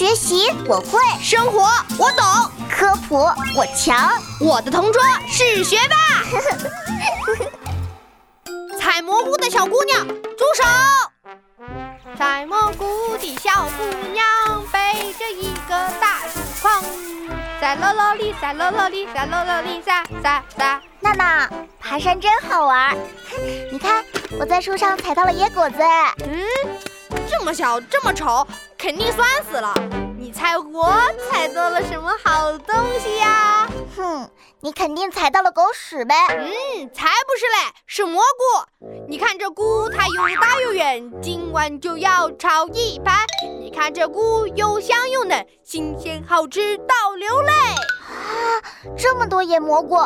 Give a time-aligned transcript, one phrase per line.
[0.00, 1.60] 学习我会，生活
[1.98, 2.24] 我懂，
[2.70, 3.16] 科普
[3.54, 6.24] 我强，我的同桌是学霸。
[8.80, 10.64] 采蘑菇的小姑娘，住手！
[12.16, 13.84] 采蘑菇的小姑
[14.14, 14.24] 娘
[14.72, 16.82] 背着一个大竹筐，
[17.60, 20.80] 撒啦啦哩，撒啦啦哩，撒啦啦哩，撒撒撒。
[21.00, 22.96] 娜娜，爬山真好玩。
[23.70, 24.02] 你看，
[24.38, 25.76] 我在树上采到了野果子。
[26.24, 26.42] 嗯，
[27.28, 28.46] 这么小，这么丑，
[28.80, 29.74] 肯定酸死了。
[30.18, 30.90] 你猜我
[31.30, 33.68] 采到了什么好东西呀？
[33.94, 34.30] 哼，
[34.60, 36.14] 你肯定踩到了狗屎呗。
[36.30, 38.86] 嗯，才不是嘞，是蘑菇。
[39.06, 43.26] 你看这菇，它又大又圆，今晚就要炒一盘。
[43.60, 47.52] 你看这菇又香又嫩，新鲜好吃到流泪。
[47.52, 48.16] 啊，
[48.96, 49.98] 这么多野蘑菇，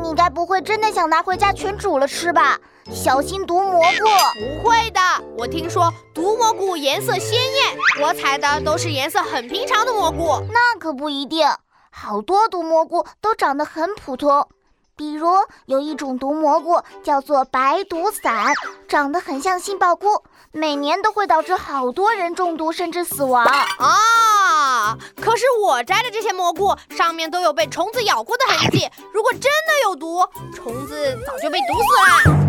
[0.00, 2.56] 你该不会真的想拿回家全煮了吃吧？
[2.90, 4.60] 小心毒蘑菇！
[4.62, 5.00] 不会的，
[5.38, 10.42] 我听说毒蘑菇颜色鲜艳，我采的都是颜色很平常的蘑菇。
[10.52, 11.46] 那可不一定，
[11.90, 14.48] 好多毒蘑菇都长得很普通。
[14.94, 15.26] 比如
[15.64, 18.52] 有一种毒蘑菇叫做白毒伞，
[18.86, 24.96] 长得很像杏鲍菇，每年都会导致好多人中毒甚至死亡啊！
[25.16, 30.20] 可是我摘的这些蘑菇上面都有被虫子咬过的痕迹，如果真的有毒，
[30.54, 32.41] 虫子早就被毒死了。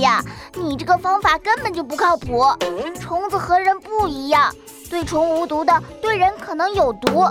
[0.00, 0.22] 呀，
[0.54, 2.44] 你这个方法根本就不靠谱！
[3.00, 4.54] 虫子和人不一样，
[4.90, 7.24] 对虫无毒的，对人可能有毒。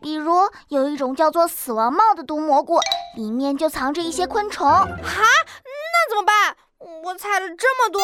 [0.00, 0.34] 比如
[0.68, 2.80] 有一种叫做死亡帽的毒蘑菇，
[3.16, 4.68] 里面就藏着一些昆虫。
[4.68, 6.56] 哈，那怎么办？
[7.02, 8.02] 我采了这么多，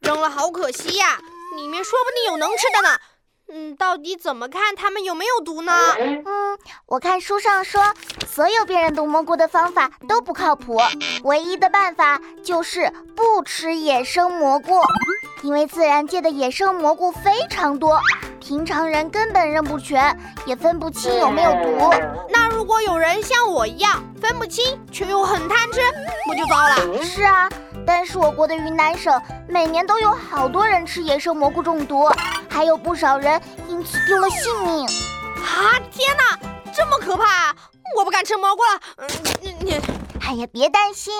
[0.00, 1.18] 扔了好可惜呀！
[1.56, 2.98] 里面说不定有能吃的呢。
[3.54, 5.72] 嗯，到底怎么看它们有没有毒呢？
[5.98, 7.82] 嗯，我看书上说，
[8.26, 10.78] 所有辨认毒蘑菇的方法都不靠谱，
[11.24, 14.80] 唯一的办法就是不吃野生蘑菇，
[15.42, 18.00] 因为自然界的野生蘑菇非常多，
[18.40, 21.94] 平常人根本认不全，也分不清有没有毒。
[22.30, 25.80] 那如果有人像我一样分不清，却又很贪吃，
[26.26, 27.02] 不就糟了？
[27.02, 27.50] 是啊。
[27.84, 32.08] 但是我国的云南省每年都有好多人吃野生蘑菇中毒，
[32.52, 34.84] 还有不少人因此丢了性命。
[34.84, 35.80] 啊！
[35.90, 36.38] 天哪，
[36.72, 37.54] 这么可怕！
[37.96, 38.80] 我不敢吃蘑菇了。
[38.98, 39.08] 嗯，
[39.40, 39.80] 你你，
[40.20, 41.12] 哎呀，别担心，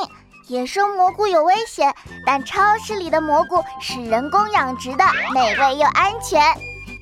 [0.49, 1.95] 野生蘑菇有危险，
[2.25, 5.05] 但超市里的蘑菇是人工养殖的，
[5.35, 6.41] 美味又安全。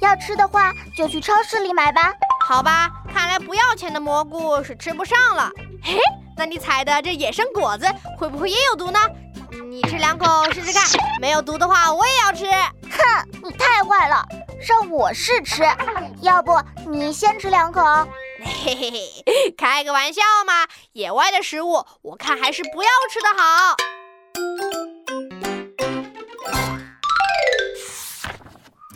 [0.00, 2.12] 要吃的话，就去超市里买吧。
[2.46, 5.50] 好吧，看来不要钱的蘑菇是吃不上了。
[5.82, 5.98] 嘿，
[6.36, 7.86] 那你采的这野生果子
[8.18, 8.98] 会不会也有毒呢？
[9.68, 10.82] 你吃两口试试看，
[11.20, 12.46] 没有毒的话我也要吃。
[13.00, 14.26] 哼， 你太坏了，
[14.66, 15.62] 让我试吃，
[16.22, 17.82] 要不你先吃两口？
[18.42, 23.76] 嘿嘿嘿，开个玩笑嘛，野外的食物我看还是不要吃的好。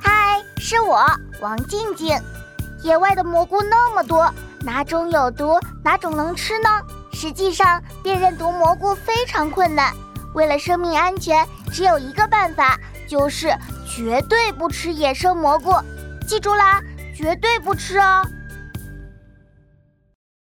[0.02, 1.04] 嗨，是我
[1.40, 2.18] 王静静。
[2.82, 6.68] 野外的蘑菇那么多，哪种有毒，哪种能吃呢？
[7.12, 9.92] 实际上，辨认毒蘑菇非常困难。
[10.34, 12.78] 为了生命安全，只有一个办法，
[13.08, 13.56] 就是
[13.94, 15.72] 绝对不吃野生蘑菇。
[16.26, 16.82] 记住啦，
[17.14, 18.26] 绝对不吃哦。